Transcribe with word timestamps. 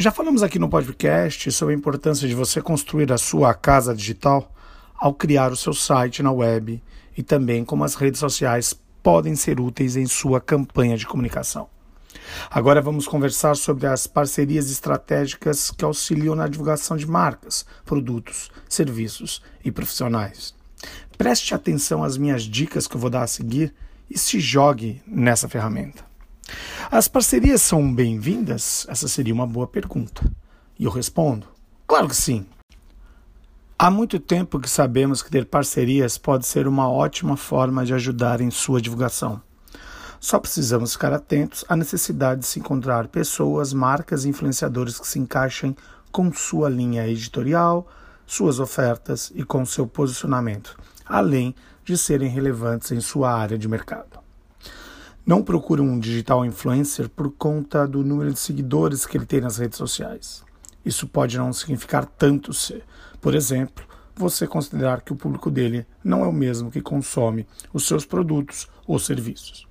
Já 0.00 0.12
falamos 0.12 0.44
aqui 0.44 0.60
no 0.60 0.68
podcast 0.68 1.50
sobre 1.50 1.74
a 1.74 1.76
importância 1.76 2.28
de 2.28 2.32
você 2.32 2.62
construir 2.62 3.12
a 3.12 3.18
sua 3.18 3.52
casa 3.52 3.92
digital 3.92 4.54
ao 4.94 5.12
criar 5.12 5.50
o 5.50 5.56
seu 5.56 5.74
site 5.74 6.22
na 6.22 6.30
web 6.30 6.80
e 7.16 7.22
também 7.24 7.64
como 7.64 7.82
as 7.82 7.96
redes 7.96 8.20
sociais 8.20 8.72
podem 9.02 9.34
ser 9.34 9.58
úteis 9.58 9.96
em 9.96 10.06
sua 10.06 10.40
campanha 10.40 10.96
de 10.96 11.04
comunicação. 11.04 11.68
Agora 12.48 12.80
vamos 12.80 13.08
conversar 13.08 13.56
sobre 13.56 13.88
as 13.88 14.06
parcerias 14.06 14.70
estratégicas 14.70 15.72
que 15.72 15.84
auxiliam 15.84 16.36
na 16.36 16.46
divulgação 16.46 16.96
de 16.96 17.04
marcas, 17.04 17.66
produtos, 17.84 18.52
serviços 18.68 19.42
e 19.64 19.72
profissionais. 19.72 20.54
Preste 21.16 21.54
atenção 21.54 22.04
às 22.04 22.16
minhas 22.16 22.44
dicas 22.44 22.86
que 22.86 22.94
eu 22.94 23.00
vou 23.00 23.10
dar 23.10 23.22
a 23.22 23.26
seguir 23.26 23.74
e 24.08 24.16
se 24.16 24.38
jogue 24.38 25.02
nessa 25.04 25.48
ferramenta. 25.48 26.07
As 26.90 27.08
parcerias 27.08 27.62
são 27.62 27.94
bem-vindas? 27.94 28.86
Essa 28.88 29.08
seria 29.08 29.34
uma 29.34 29.46
boa 29.46 29.66
pergunta. 29.66 30.22
E 30.78 30.84
eu 30.84 30.90
respondo: 30.90 31.46
claro 31.86 32.08
que 32.08 32.16
sim. 32.16 32.46
Há 33.78 33.90
muito 33.90 34.18
tempo 34.18 34.58
que 34.58 34.68
sabemos 34.68 35.22
que 35.22 35.30
ter 35.30 35.46
parcerias 35.46 36.18
pode 36.18 36.46
ser 36.46 36.66
uma 36.66 36.90
ótima 36.90 37.36
forma 37.36 37.84
de 37.84 37.94
ajudar 37.94 38.40
em 38.40 38.50
sua 38.50 38.80
divulgação. 38.80 39.40
Só 40.18 40.38
precisamos 40.40 40.94
ficar 40.94 41.12
atentos 41.12 41.64
à 41.68 41.76
necessidade 41.76 42.40
de 42.40 42.46
se 42.46 42.58
encontrar 42.58 43.06
pessoas, 43.06 43.72
marcas 43.72 44.24
e 44.24 44.28
influenciadores 44.28 44.98
que 44.98 45.06
se 45.06 45.20
encaixem 45.20 45.76
com 46.10 46.32
sua 46.32 46.68
linha 46.68 47.06
editorial, 47.06 47.86
suas 48.26 48.58
ofertas 48.58 49.30
e 49.34 49.44
com 49.44 49.64
seu 49.64 49.86
posicionamento, 49.86 50.76
além 51.06 51.54
de 51.84 51.96
serem 51.96 52.28
relevantes 52.28 52.90
em 52.90 53.00
sua 53.00 53.32
área 53.32 53.56
de 53.56 53.68
mercado. 53.68 54.27
Não 55.28 55.42
procure 55.42 55.82
um 55.82 55.98
digital 55.98 56.42
influencer 56.42 57.06
por 57.06 57.30
conta 57.30 57.86
do 57.86 58.02
número 58.02 58.32
de 58.32 58.38
seguidores 58.38 59.04
que 59.04 59.18
ele 59.18 59.26
tem 59.26 59.42
nas 59.42 59.58
redes 59.58 59.76
sociais. 59.76 60.42
Isso 60.82 61.06
pode 61.06 61.36
não 61.36 61.52
significar 61.52 62.06
tanto 62.06 62.54
se, 62.54 62.82
por 63.20 63.34
exemplo, 63.34 63.84
você 64.16 64.46
considerar 64.46 65.02
que 65.02 65.12
o 65.12 65.16
público 65.16 65.50
dele 65.50 65.86
não 66.02 66.24
é 66.24 66.26
o 66.26 66.32
mesmo 66.32 66.70
que 66.70 66.80
consome 66.80 67.46
os 67.74 67.86
seus 67.86 68.06
produtos 68.06 68.68
ou 68.86 68.98
serviços. 68.98 69.68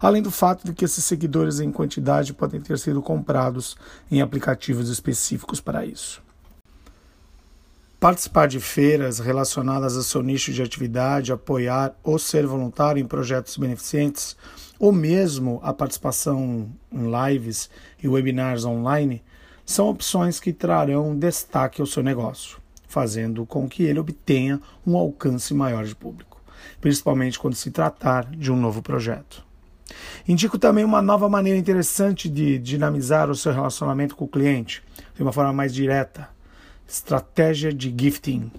Além 0.00 0.22
do 0.22 0.30
fato 0.30 0.64
de 0.64 0.72
que 0.72 0.86
esses 0.86 1.04
seguidores 1.04 1.60
em 1.60 1.70
quantidade 1.70 2.32
podem 2.32 2.62
ter 2.62 2.78
sido 2.78 3.02
comprados 3.02 3.76
em 4.10 4.22
aplicativos 4.22 4.88
específicos 4.88 5.60
para 5.60 5.84
isso. 5.84 6.23
Participar 8.04 8.48
de 8.48 8.60
feiras 8.60 9.18
relacionadas 9.18 9.96
ao 9.96 10.02
seu 10.02 10.22
nicho 10.22 10.52
de 10.52 10.60
atividade, 10.60 11.32
apoiar 11.32 11.94
ou 12.02 12.18
ser 12.18 12.46
voluntário 12.46 13.00
em 13.00 13.06
projetos 13.06 13.56
beneficentes, 13.56 14.36
ou 14.78 14.92
mesmo 14.92 15.58
a 15.62 15.72
participação 15.72 16.68
em 16.92 17.10
lives 17.10 17.70
e 18.02 18.06
webinars 18.06 18.66
online, 18.66 19.22
são 19.64 19.88
opções 19.88 20.38
que 20.38 20.52
trarão 20.52 21.16
destaque 21.18 21.80
ao 21.80 21.86
seu 21.86 22.02
negócio, 22.02 22.58
fazendo 22.86 23.46
com 23.46 23.66
que 23.66 23.84
ele 23.84 24.00
obtenha 24.00 24.60
um 24.86 24.98
alcance 24.98 25.54
maior 25.54 25.86
de 25.86 25.94
público, 25.94 26.42
principalmente 26.82 27.38
quando 27.38 27.54
se 27.54 27.70
tratar 27.70 28.26
de 28.26 28.52
um 28.52 28.56
novo 28.60 28.82
projeto. 28.82 29.42
Indico 30.28 30.58
também 30.58 30.84
uma 30.84 31.00
nova 31.00 31.26
maneira 31.30 31.58
interessante 31.58 32.28
de 32.28 32.58
dinamizar 32.58 33.30
o 33.30 33.34
seu 33.34 33.50
relacionamento 33.50 34.14
com 34.14 34.26
o 34.26 34.28
cliente, 34.28 34.82
de 35.14 35.22
uma 35.22 35.32
forma 35.32 35.54
mais 35.54 35.72
direta 35.72 36.33
Estratégia 36.86 37.72
de 37.72 37.94
gifting. 37.96 38.50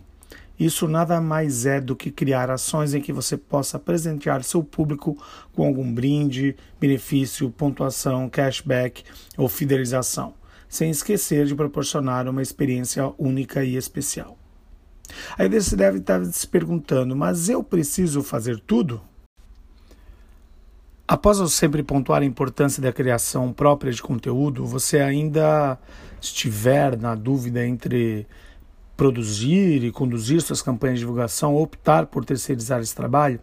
Isso 0.59 0.87
nada 0.87 1.19
mais 1.19 1.65
é 1.65 1.81
do 1.81 1.95
que 1.95 2.09
criar 2.09 2.49
ações 2.49 2.93
em 2.93 3.01
que 3.01 3.13
você 3.13 3.35
possa 3.37 3.77
presentear 3.77 4.43
seu 4.43 4.63
público 4.63 5.17
com 5.53 5.65
algum 5.65 5.93
brinde, 5.93 6.55
benefício, 6.79 7.51
pontuação, 7.51 8.29
cashback 8.29 9.03
ou 9.37 9.49
fidelização, 9.49 10.33
sem 10.67 10.89
esquecer 10.89 11.45
de 11.45 11.53
proporcionar 11.53 12.27
uma 12.27 12.41
experiência 12.41 13.13
única 13.17 13.63
e 13.63 13.75
especial. 13.75 14.37
Aí 15.37 15.47
você 15.47 15.75
deve 15.75 15.99
estar 15.99 16.23
se 16.25 16.47
perguntando, 16.47 17.15
mas 17.15 17.49
eu 17.49 17.63
preciso 17.63 18.23
fazer 18.23 18.59
tudo? 18.59 19.01
Após 21.15 21.39
eu 21.39 21.47
sempre 21.47 21.81
pontuar 21.81 22.21
a 22.21 22.25
importância 22.25 22.83
da 22.83 22.91
criação 22.91 23.53
própria 23.53 23.89
de 23.89 24.03
conteúdo, 24.03 24.65
você 24.65 24.99
ainda 24.99 25.79
estiver 26.19 26.97
na 26.97 27.15
dúvida 27.15 27.65
entre 27.65 28.27
produzir 28.97 29.81
e 29.85 29.93
conduzir 29.93 30.41
suas 30.41 30.61
campanhas 30.61 30.95
de 30.95 31.05
divulgação 31.05 31.53
ou 31.53 31.63
optar 31.63 32.07
por 32.07 32.25
terceirizar 32.25 32.81
esse 32.81 32.93
trabalho, 32.93 33.39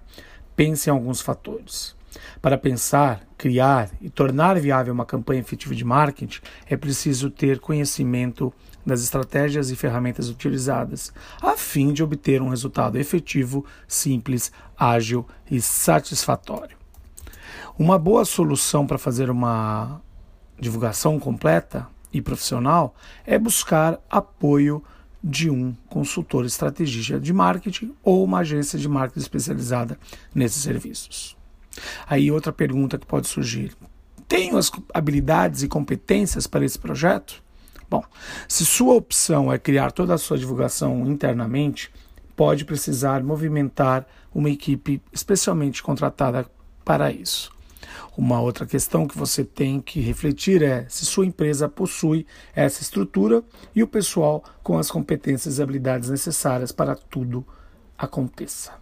pense 0.55 0.91
em 0.91 0.93
alguns 0.93 1.23
fatores. 1.23 1.97
Para 2.43 2.59
pensar, 2.59 3.27
criar 3.39 3.89
e 4.03 4.11
tornar 4.11 4.61
viável 4.61 4.93
uma 4.93 5.07
campanha 5.07 5.41
efetiva 5.41 5.75
de 5.75 5.83
marketing, 5.83 6.43
é 6.69 6.77
preciso 6.77 7.31
ter 7.31 7.59
conhecimento 7.59 8.53
das 8.85 9.03
estratégias 9.03 9.71
e 9.71 9.77
ferramentas 9.77 10.29
utilizadas, 10.29 11.11
a 11.41 11.57
fim 11.57 11.95
de 11.95 12.05
obter 12.05 12.43
um 12.43 12.51
resultado 12.51 12.99
efetivo, 12.99 13.65
simples, 13.89 14.53
ágil 14.77 15.27
e 15.51 15.59
satisfatório. 15.59 16.82
Uma 17.79 17.99
boa 17.99 18.25
solução 18.25 18.87
para 18.87 18.99
fazer 18.99 19.31
uma 19.31 20.01
divulgação 20.61 21.19
completa 21.19 21.89
e 22.13 22.21
profissional 22.21 22.95
é 23.27 23.39
buscar 23.39 23.99
apoio 24.11 24.85
de 25.25 25.49
um 25.49 25.75
consultor 25.89 26.45
estrategista 26.45 27.19
de 27.19 27.33
marketing 27.33 27.95
ou 28.03 28.23
uma 28.25 28.41
agência 28.41 28.79
de 28.79 28.89
marketing 28.89 29.21
especializada 29.21 29.99
nesses 30.35 30.63
serviços. 30.63 31.35
Aí 32.07 32.31
outra 32.31 32.53
pergunta 32.53 32.99
que 32.99 33.07
pode 33.07 33.27
surgir: 33.27 33.75
tenho 34.29 34.59
as 34.59 34.71
habilidades 34.93 35.63
e 35.63 35.69
competências 35.69 36.47
para 36.47 36.65
esse 36.67 36.79
projeto? 36.79 37.43
Bom, 37.89 38.05
se 38.47 38.67
sua 38.67 38.95
opção 38.95 39.51
é 39.51 39.59
criar 39.59 39.93
toda 39.93 40.13
a 40.13 40.19
sua 40.19 40.37
divulgação 40.37 41.07
internamente, 41.07 41.91
pode 42.37 42.67
precisar 42.67 43.23
movimentar 43.23 44.07
uma 44.35 44.51
equipe 44.51 45.01
especialmente 45.11 45.83
contratada 45.83 46.47
para 46.85 47.11
isso. 47.11 47.51
Uma 48.17 48.43
outra 48.43 48.67
questão 48.67 49.09
que 49.09 49.17
você 49.17 49.43
tem 49.43 49.81
que 49.81 49.99
refletir 49.99 50.63
é 50.63 50.85
se 50.87 51.07
sua 51.07 51.25
empresa 51.25 51.67
possui 51.67 52.27
essa 52.55 52.83
estrutura 52.83 53.43
e 53.75 53.83
o 53.83 53.89
pessoal 53.89 54.45
com 54.63 54.77
as 54.77 54.91
competências 54.91 55.59
e 55.59 55.63
habilidades 55.63 56.11
necessárias 56.11 56.71
para 56.71 56.95
tudo 56.95 57.47
aconteça. 57.97 58.73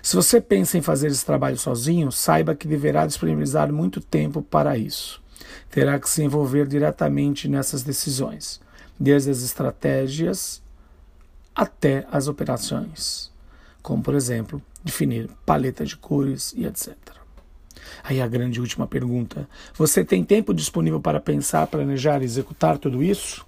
Se 0.00 0.14
você 0.14 0.40
pensa 0.40 0.78
em 0.78 0.82
fazer 0.82 1.08
esse 1.08 1.26
trabalho 1.26 1.58
sozinho, 1.58 2.12
saiba 2.12 2.54
que 2.54 2.68
deverá 2.68 3.06
disponibilizar 3.06 3.72
muito 3.72 4.00
tempo 4.00 4.40
para 4.40 4.78
isso. 4.78 5.20
Terá 5.68 5.98
que 5.98 6.08
se 6.08 6.22
envolver 6.22 6.68
diretamente 6.68 7.48
nessas 7.48 7.82
decisões, 7.82 8.60
desde 8.98 9.30
as 9.30 9.42
estratégias 9.42 10.62
até 11.52 12.06
as 12.10 12.28
operações, 12.28 13.32
como, 13.82 14.00
por 14.00 14.14
exemplo, 14.14 14.62
definir 14.82 15.28
paleta 15.44 15.84
de 15.84 15.96
cores 15.96 16.52
e 16.56 16.64
etc. 16.66 17.23
Aí 18.02 18.20
a 18.20 18.26
grande 18.26 18.60
última 18.60 18.86
pergunta: 18.86 19.48
você 19.74 20.04
tem 20.04 20.24
tempo 20.24 20.52
disponível 20.52 21.00
para 21.00 21.20
pensar, 21.20 21.66
planejar 21.66 22.22
e 22.22 22.24
executar 22.24 22.78
tudo 22.78 23.02
isso? 23.02 23.44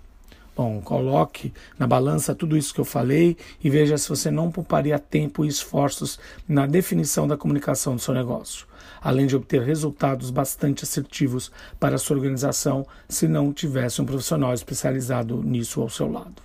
Bom, 0.57 0.81
coloque 0.81 1.53
na 1.79 1.87
balança 1.87 2.35
tudo 2.35 2.57
isso 2.57 2.73
que 2.73 2.81
eu 2.81 2.85
falei 2.85 3.37
e 3.63 3.69
veja 3.69 3.99
se 3.99 4.09
você 4.09 4.31
não 4.31 4.51
pouparia 4.51 4.99
tempo 4.99 5.45
e 5.45 5.49
esforços 5.49 6.19
na 6.49 6.67
definição 6.67 7.29
da 7.29 7.37
comunicação 7.37 7.95
do 7.95 8.01
seu 8.01 8.15
negócio, 8.15 8.67
além 9.03 9.27
de 9.27 9.37
obter 9.37 9.61
resultados 9.61 10.31
bastante 10.31 10.83
assertivos 10.83 11.53
para 11.79 11.97
a 11.97 11.99
sua 11.99 12.17
organização 12.17 12.87
se 13.07 13.29
não 13.29 13.53
tivesse 13.53 14.01
um 14.01 14.07
profissional 14.07 14.55
especializado 14.55 15.43
nisso 15.43 15.83
ao 15.83 15.91
seu 15.91 16.11
lado. 16.11 16.41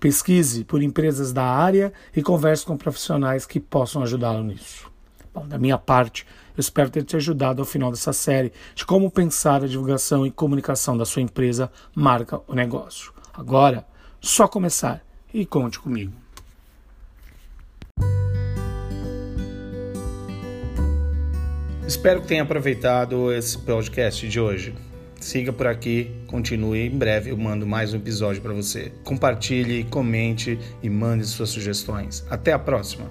Pesquise 0.00 0.64
por 0.64 0.82
empresas 0.82 1.30
da 1.30 1.44
área 1.44 1.92
e 2.16 2.22
converse 2.22 2.64
com 2.64 2.76
profissionais 2.78 3.44
que 3.44 3.60
possam 3.60 4.02
ajudá-lo 4.02 4.42
nisso. 4.42 4.91
Bom, 5.34 5.46
da 5.48 5.58
minha 5.58 5.78
parte, 5.78 6.26
eu 6.56 6.60
espero 6.60 6.90
ter 6.90 7.04
te 7.04 7.16
ajudado 7.16 7.62
ao 7.62 7.66
final 7.66 7.90
dessa 7.90 8.12
série 8.12 8.52
de 8.74 8.84
como 8.84 9.10
pensar 9.10 9.64
a 9.64 9.66
divulgação 9.66 10.26
e 10.26 10.30
comunicação 10.30 10.96
da 10.96 11.06
sua 11.06 11.22
empresa, 11.22 11.70
marca 11.94 12.40
ou 12.46 12.54
negócio. 12.54 13.12
Agora, 13.32 13.86
só 14.20 14.46
começar 14.46 15.02
e 15.32 15.46
conte 15.46 15.78
comigo. 15.80 16.12
Espero 21.86 22.20
que 22.20 22.28
tenha 22.28 22.42
aproveitado 22.42 23.32
esse 23.32 23.58
podcast 23.58 24.28
de 24.28 24.40
hoje. 24.40 24.74
Siga 25.20 25.52
por 25.52 25.66
aqui, 25.66 26.10
continue. 26.26 26.86
Em 26.86 26.98
breve 26.98 27.30
eu 27.30 27.36
mando 27.36 27.66
mais 27.66 27.94
um 27.94 27.96
episódio 27.96 28.42
para 28.42 28.52
você. 28.52 28.92
Compartilhe, 29.04 29.84
comente 29.84 30.58
e 30.82 30.90
mande 30.90 31.24
suas 31.24 31.50
sugestões. 31.50 32.24
Até 32.28 32.52
a 32.52 32.58
próxima! 32.58 33.10